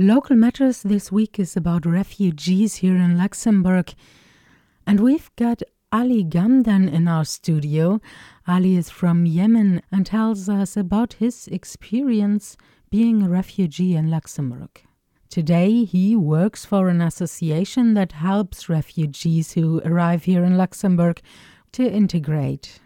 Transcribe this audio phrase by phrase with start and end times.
[0.00, 3.92] Local Matters this week is about refugees here in Luxembourg.
[4.86, 8.00] And we've got Ali Gamdan in our studio.
[8.46, 12.56] Ali is from Yemen and tells us about his experience
[12.90, 14.70] being a refugee in Luxembourg.
[15.30, 21.20] Today, he works for an association that helps refugees who arrive here in Luxembourg
[21.72, 22.78] to integrate.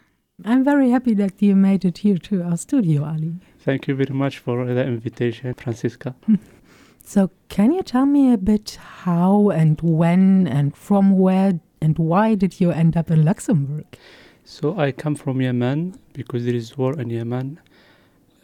[0.46, 3.34] I'm very happy that you made it here to our studio, Ali.
[3.58, 6.14] Thank you very much for the invitation, Francisca.
[7.04, 12.36] So, can you tell me a bit how and when and from where and why
[12.36, 13.84] did you end up in Luxembourg?
[14.44, 17.58] So, I come from Yemen because there is war in Yemen.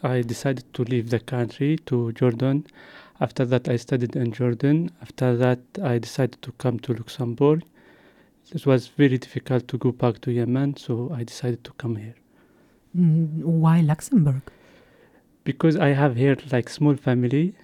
[0.03, 2.67] I decided to leave the country to Jordan.
[3.21, 4.91] After that, I studied in Jordan.
[5.01, 7.63] After that, I decided to come to Luxembourg.
[8.53, 12.15] It was very difficult to go back to Yemen, so I decided to come here.
[12.97, 14.41] Mm, why Luxembourg?
[15.43, 17.55] Because I have here like small family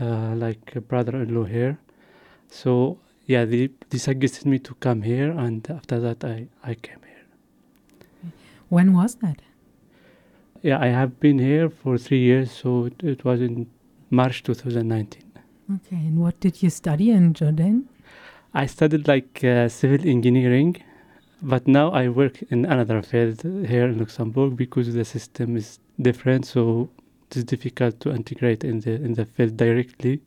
[0.00, 1.78] uh, like a brother-in-law here.
[2.48, 6.98] So yeah, they, they suggested me to come here, and after that, I, I came
[7.06, 8.32] here.
[8.68, 9.42] When was that?
[10.62, 13.68] Yeah, I have been here for three years, so it, it was in
[14.10, 15.22] March 2019.
[15.74, 17.88] Okay, and what did you study in Jordan?
[18.54, 20.76] I studied like uh, civil engineering,
[21.40, 26.44] but now I work in another field here in Luxembourg because the system is different.
[26.44, 26.90] So
[27.36, 30.20] it's difficult to integrate in the in the field directly.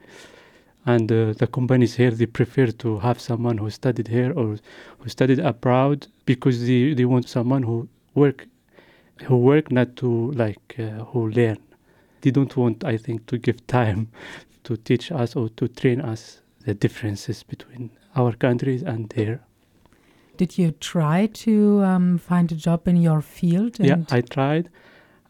[0.88, 4.58] And uh, the companies here they prefer to have someone who studied here or
[5.00, 8.48] who studied abroad because they, they want someone who work
[9.24, 11.58] who work not to like uh, who learn.
[12.22, 14.08] They don't want i think to give time
[14.64, 19.42] to teach us or to train us the differences between our countries and there
[20.38, 23.78] did you try to um, find a job in your field?
[23.80, 24.70] Yeah i tried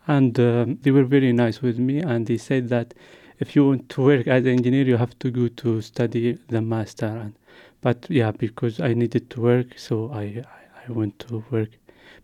[0.08, 2.94] and um, they were very nice with me and they said that
[3.40, 6.62] if you want to work as an engineer you have to go to study the
[6.62, 7.08] master.
[7.08, 7.34] And
[7.82, 11.70] but yeah because i needed to work so i i, I went to work.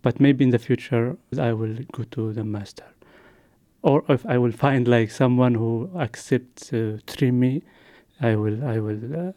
[0.01, 2.85] But maybe in the future i will go to the master.
[3.81, 7.63] Or if i will find like someone who accepts uh, train me
[8.21, 9.31] i will i will uh,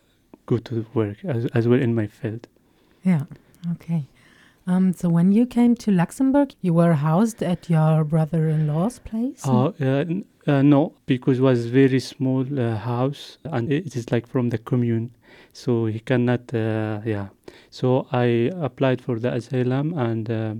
[0.46, 2.46] go to work as, as well in my field.
[3.02, 3.22] Yeah.
[3.72, 4.06] Okay
[4.66, 9.46] um, so when you came to Luxembourg, you were housed at your brother-in-law's place?
[9.46, 10.04] Uh, uh,
[10.46, 14.58] uh, no, because it was very small uh, house and it is like from the
[14.58, 15.10] commune,
[15.52, 16.54] so he cannot.
[16.54, 17.28] Uh, yeah,
[17.70, 20.54] so I applied for the asylum and uh,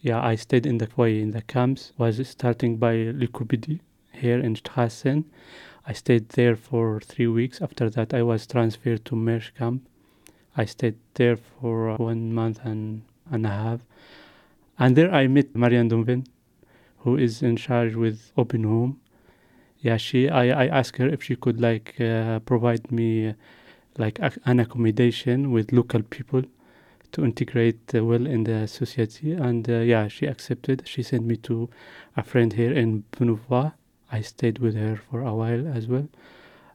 [0.00, 1.92] yeah, I stayed in the foyer in the camps.
[1.98, 3.80] Was starting by Likubidi
[4.12, 5.24] here in Strassen.
[5.86, 7.60] I stayed there for three weeks.
[7.60, 9.88] After that, I was transferred to Mersch camp.
[10.56, 13.80] I stayed there for one month and and I have and a half.
[14.78, 16.26] And there I met Marianne Donven,
[16.98, 19.00] who is in charge with Open Home.
[19.80, 20.28] Yeah, she.
[20.28, 23.34] I, I asked her if she could like uh, provide me
[23.98, 26.42] like an accommodation with local people
[27.12, 29.32] to integrate uh, well in the society.
[29.32, 30.82] And uh, yeah, she accepted.
[30.86, 31.68] She sent me to
[32.16, 33.72] a friend here in Bonnevoie.
[34.10, 36.08] I stayed with her for a while as well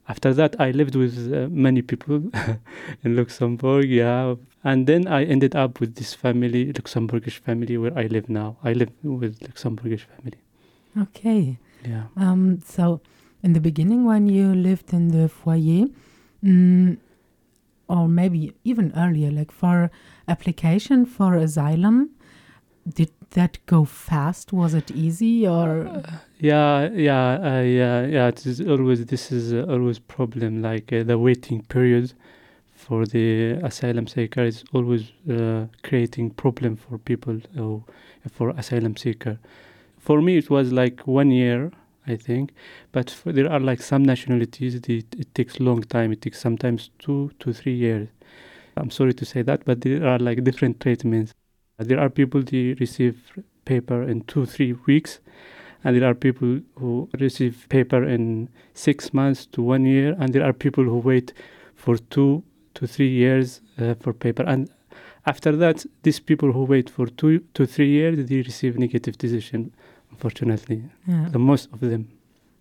[0.08, 2.16] after that i lived with uh, many people
[3.04, 8.08] in luxembourg yeah and then i ended up with this family luxembourgish family where i
[8.08, 10.40] live now i live with luxembourgish family
[11.00, 13.02] okay yeah um, so
[13.44, 15.86] in the beginning when you lived in the foyer
[16.44, 16.98] mm,
[17.88, 19.90] or maybe even earlier like for
[20.28, 22.10] application for asylum
[22.88, 24.54] did that go fast?
[24.54, 25.88] Was it easy or?
[25.88, 28.28] Uh, yeah, yeah, uh, yeah, yeah.
[28.28, 30.62] It is always this is uh, always problem.
[30.62, 32.14] Like uh, the waiting period
[32.76, 37.84] for the asylum seeker is always uh, creating problem for people or
[38.32, 39.40] for asylum seeker.
[39.98, 41.72] For me, it was like one year,
[42.06, 42.54] I think.
[42.92, 46.12] But for, there are like some nationalities, it, it takes long time.
[46.12, 48.08] It takes sometimes two to three years.
[48.78, 51.34] I'm sorry to say that, but there are like different treatments.
[51.80, 53.20] There are people who receive
[53.66, 55.20] paper in two, three weeks,
[55.84, 60.44] and there are people who receive paper in six months to one year, and there
[60.44, 61.34] are people who wait
[61.76, 62.44] for two
[62.76, 64.44] to three years uh, for paper.
[64.44, 64.70] And
[65.26, 69.74] after that, these people who wait for two to three years, they receive negative decision,
[70.12, 70.84] unfortunately.
[71.08, 71.30] Yeah.
[71.32, 72.10] The most of them.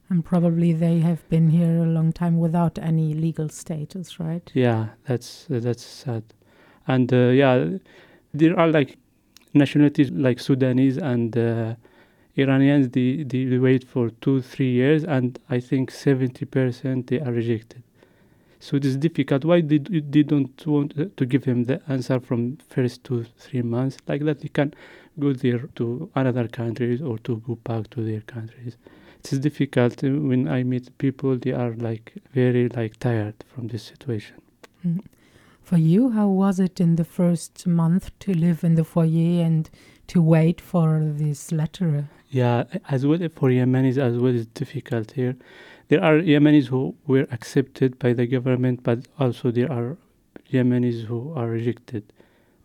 [0.09, 4.49] And probably they have been here a long time without any legal status, right?
[4.55, 6.23] Yeah, that's uh, that's sad.
[6.87, 7.79] And uh, yeah,
[8.33, 8.99] there are like
[9.53, 11.75] nationalities like Sudanese and uh,
[12.37, 17.83] Iranians, they, they wait for two, three years, and I think 70% they are rejected.
[18.61, 19.45] So it is difficult.
[19.45, 23.99] Why they, they don't want to give him the answer from first two, three months?
[24.07, 24.75] Like that, they can
[25.19, 28.77] go there to another countries or to go back to their countries.
[29.19, 31.37] it's difficult when I meet people.
[31.37, 34.37] They are like very like tired from this situation.
[34.85, 35.01] Mm.
[35.63, 39.69] For you, how was it in the first month to live in the foyer and
[40.07, 42.09] to wait for this letter?
[42.31, 45.37] Yeah, as well for Yemenis as well it's difficult here.
[45.89, 49.97] There are Yemenis who were accepted by the government, but also there are
[50.53, 52.05] Yemenis who are rejected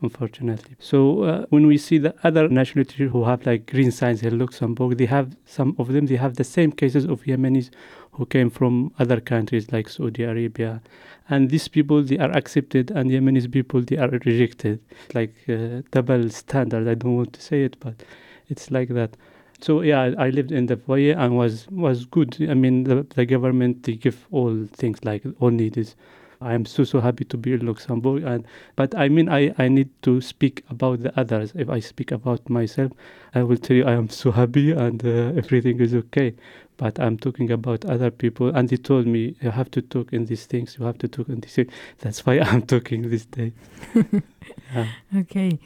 [0.01, 0.75] unfortunately.
[0.79, 4.97] So uh, when we see the other nationalities who have like green signs in Luxembourg,
[4.97, 7.69] they have some of them they have the same cases of Yemenis
[8.13, 10.81] who came from other countries like Saudi Arabia,
[11.29, 14.79] and these people they are accepted, and Yemenis people they are rejected.
[15.13, 16.87] Like uh, double standard.
[16.87, 18.03] I don't want to say it, but
[18.49, 19.15] it's like that.
[19.61, 22.37] So yeah, I lived in the foyer and was was good.
[22.49, 25.95] I mean, the, the government they give all things like all needs
[26.41, 28.23] I am so so happy to be in Luxembourg.
[28.23, 31.53] And but I mean, I I need to speak about the others.
[31.55, 32.91] If I speak about myself,
[33.35, 36.33] I will tell you I am so happy and uh, everything is okay.
[36.77, 40.25] But I'm talking about other people, and they told me you have to talk in
[40.25, 40.77] these things.
[40.79, 41.71] You have to talk in these things.
[41.99, 43.53] That's why I'm talking this day.
[44.73, 44.87] yeah.
[45.15, 45.59] Okay,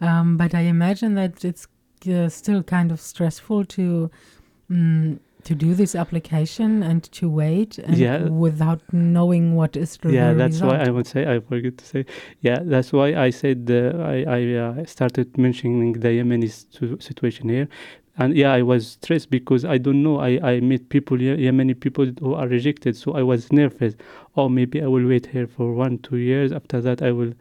[0.00, 1.66] um, but I imagine that it's
[2.06, 4.10] uh, still kind of stressful to.
[4.70, 8.22] Um, to do this application and to wait and yeah.
[8.28, 10.72] without knowing what is the yeah that's result.
[10.72, 12.06] why i would say i forget to say
[12.40, 16.48] yeah that's why i said uh, i i uh, started mentioning the yemeni
[17.02, 17.68] situation here
[18.18, 21.78] and yeah i was stressed because i don't know i i meet people here yemeni
[21.78, 23.94] people who are rejected so i was nervous
[24.36, 27.32] oh maybe i will wait here for one two years after that i will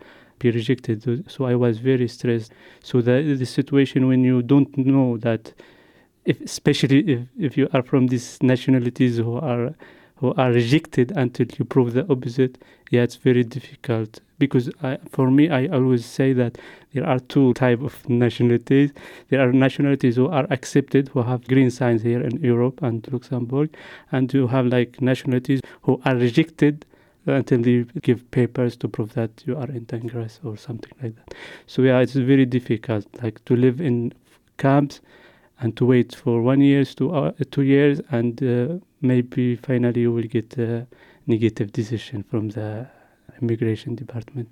[0.42, 0.98] be rejected
[1.34, 2.52] so i was very stressed.
[2.84, 5.54] So the the situation when you don't know that
[6.26, 9.74] if, especially if, if you are from these nationalities who are
[10.20, 12.58] who are rejected until you prove the opposite
[12.92, 14.20] yeah it's very difficult.
[14.44, 16.58] Because I, for me i always say that
[16.94, 18.92] there are two type of nationalities.
[19.30, 23.70] There are nationalities who are accepted who have green signs here in europe and luxembourg
[24.12, 26.86] and you have like nationalities who are rejected
[27.26, 31.34] until they give papers to prove that you are in Congress or something like that.
[31.68, 34.14] So yeah, it's very difficult, like to live in
[34.58, 35.02] camps
[35.60, 40.12] and to wait for one year to uh, two years and uh, maybe finally you
[40.12, 40.88] will get a
[41.28, 42.88] negative decision from the
[43.42, 44.50] immigration department.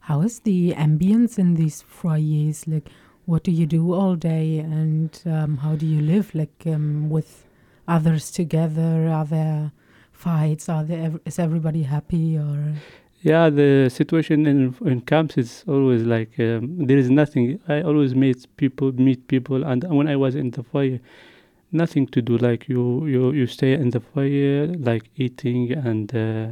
[0.00, 2.66] How is the ambience in these foyers?
[2.66, 2.88] Like
[3.26, 7.44] what do you do all day and um, how do you live like um, with
[7.88, 9.08] others together?
[9.08, 9.72] Are there
[10.22, 12.74] fights are there is everybody happy or
[13.22, 17.60] yeah, the situation in in camps is always like um, there is nothing.
[17.68, 20.98] I always meet people, meet people, and when I was in the foyer,
[21.70, 22.36] nothing to do.
[22.36, 26.46] Like you, you, you stay in the foyer, like eating and uh,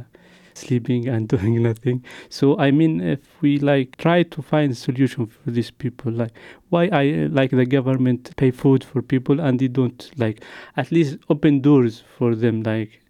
[0.53, 2.05] sleeping and doing nothing.
[2.29, 6.31] So I mean, if we like try to find solution for these people, like
[6.69, 10.41] why I like the government pay food for people and they don't like
[10.77, 13.00] at least open doors for them, like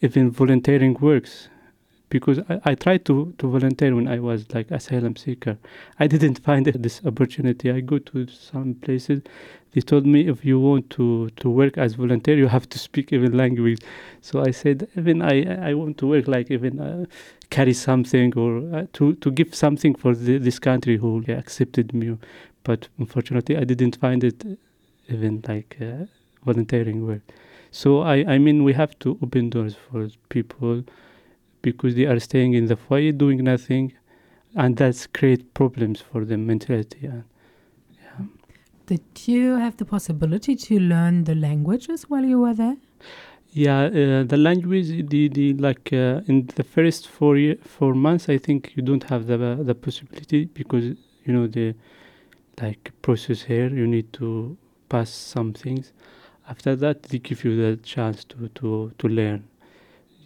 [0.00, 1.48] even volunteering works
[2.10, 5.58] because I, I tried to, to volunteer when I was like asylum seeker.
[5.98, 7.70] I didn't find this opportunity.
[7.70, 9.22] I go to some places.
[9.72, 13.12] They told me if you want to, to work as volunteer, you have to speak
[13.12, 13.80] even language.
[14.22, 17.04] So I said even I I want to work like even uh,
[17.50, 22.16] carry something or uh, to to give something for the, this country who accepted me.
[22.64, 24.42] But unfortunately, I didn't find it
[25.08, 26.06] even like uh,
[26.48, 27.22] volunteering work.
[27.70, 30.84] So I I mean we have to open doors for people
[31.62, 33.92] because they are staying in the foyer doing nothing
[34.54, 37.24] and that's create problems for them mentality and
[38.00, 38.26] yeah.
[38.86, 42.76] Did you have the possibility to learn the languages while you were there?
[43.52, 48.28] Yeah uh, the language the, the like uh, in the first four year, four months
[48.28, 49.36] i think you don't have the
[49.70, 50.84] the possibility because
[51.24, 51.74] you know the
[52.60, 54.56] like process here you need to
[54.88, 55.92] pass some things
[56.48, 59.44] after that they give you the chance to to to learn.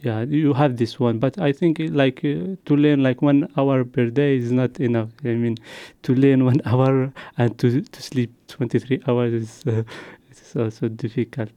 [0.03, 3.49] Yeah you have this one but i think uh, like uh, to learn like one
[3.57, 5.11] hour per day is not enough.
[5.25, 5.57] I mean
[6.03, 9.83] to learn one hour and to to sleep 23 hours is uh,
[10.31, 11.53] it's also difficult.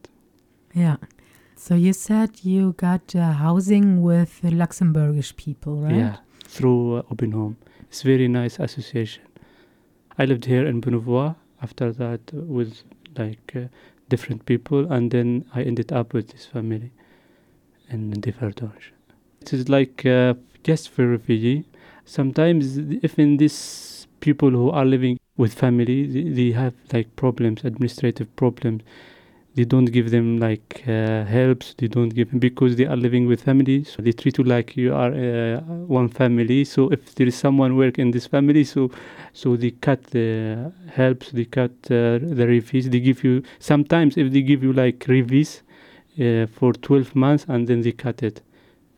[0.73, 0.97] Yeah.
[1.55, 5.95] So you said you got uh, housing with luxembourgish people right?
[5.95, 6.17] Yeah
[6.55, 7.57] through uh, open home.
[7.89, 9.23] It's very nice association.
[10.17, 12.83] I lived here in Bonnevoie after that with
[13.17, 13.67] like uh,
[14.09, 16.91] different people and then i ended up with this family
[17.89, 18.91] in Differdange.
[19.41, 20.33] It is like uh,
[20.63, 21.65] just for refugee.
[22.05, 28.81] Sometimes even these people who are living with family, they have like problems, administrative problems.
[29.55, 31.75] They don't give them like uh, helps.
[31.77, 33.85] They don't give because they are living with family.
[33.85, 36.65] So they treat you like you are uh, one family.
[36.65, 38.91] So if there is someone work in this family, so
[39.31, 41.31] so they cut the helps.
[41.31, 42.91] They cut uh, the revis.
[42.91, 45.61] They give you sometimes if they give you like revis
[46.19, 48.41] uh, for 12 months and then they cut it.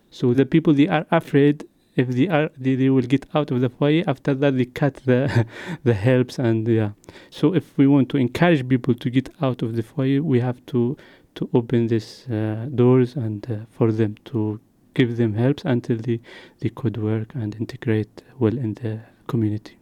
[0.09, 1.65] So the people they are afraid
[1.97, 4.95] if they are they, they will get out of the foyer after that they cut
[5.05, 5.45] the
[5.83, 6.91] the helps and yeah.
[7.29, 10.65] So if we want to encourage people to get out of the foyer, we have
[10.67, 10.95] to
[11.35, 14.59] to open these uh, doors and uh, for them to
[14.93, 16.19] give them helps until they
[16.59, 19.77] they could work and integrate well in the community.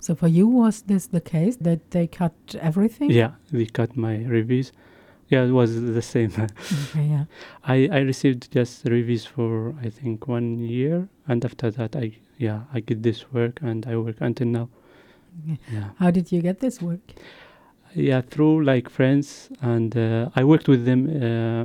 [0.00, 3.10] So for you, was this the case that they cut everything?
[3.10, 4.72] Yeah, they cut my REVIS.
[5.32, 6.30] Yeah, it was the same.
[6.36, 7.24] Okay, yeah.
[7.64, 12.60] I, I received just REVIS for I think one year, and after that I yeah
[12.74, 14.68] I get this work and I work until now.
[15.46, 17.00] Yeah, How did you get this work?
[17.94, 21.64] yeah through like friends, and uh, I worked with them uh,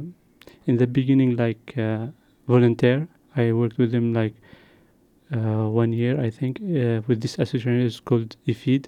[0.65, 2.07] in the beginning like uh,
[2.47, 3.07] volunteer.
[3.36, 4.36] I worked with them like
[5.36, 8.88] uh, one year I think uh, with this association is called IFID.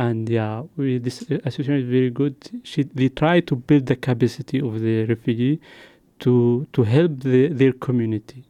[0.00, 2.34] And yeah, we, this association is very good.
[2.64, 5.60] She, they try to build the capacity of the refugee
[6.20, 8.44] to to help the, their community.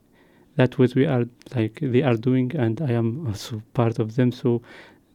[0.54, 1.25] That's what we are
[1.57, 4.30] like they are doing, and I am also part of them.
[4.30, 4.62] So,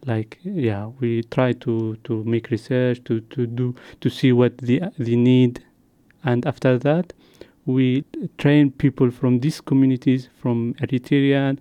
[0.06, 4.82] like yeah, we try to to make research to to do to see what they
[5.00, 5.63] they need,
[6.25, 7.13] and after that,
[7.65, 8.04] we
[8.38, 11.60] train people from these communities, from Eritrean,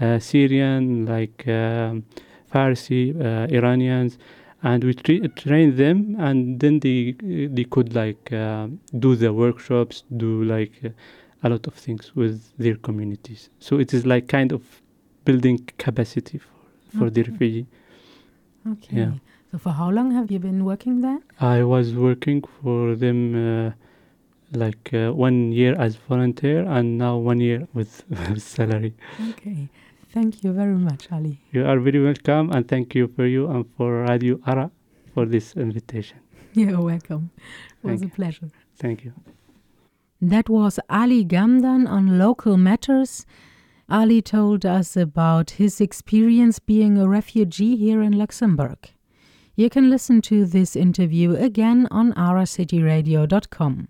[0.00, 2.04] uh, Syrian, like um,
[2.52, 4.18] Farsi, uh, Iranians,
[4.62, 7.12] and we tra- train them, and then they
[7.56, 10.90] they could like uh, do the workshops, do like uh,
[11.42, 13.50] a lot of things with their communities.
[13.58, 14.62] So it is like kind of
[15.24, 16.56] building capacity for
[16.98, 17.66] for the refugee.
[18.66, 18.96] Okay.
[18.96, 19.12] Yeah.
[19.50, 21.20] So for how long have you been working there?
[21.40, 23.70] I was working for them uh,
[24.52, 28.04] like uh, one year as volunteer, and now one year with
[28.38, 28.94] salary.
[29.30, 29.68] Okay.
[30.16, 31.38] Thank you very much, Ali.
[31.52, 34.70] You are very welcome, and thank you for you and for Radio Ara
[35.12, 36.16] for this invitation.
[36.54, 37.28] You're welcome.
[37.84, 38.48] It was Thank a pleasure.
[38.78, 39.12] Thank you.
[40.22, 43.26] That was Ali Gamdan on local matters.
[43.90, 48.78] Ali told us about his experience being a refugee here in Luxembourg.
[49.54, 53.84] You can listen to this interview again on aracityradio.com.